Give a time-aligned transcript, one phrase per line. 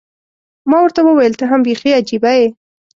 [0.69, 2.47] ما ورته وویل، ته هم بیخي عجيبه یې.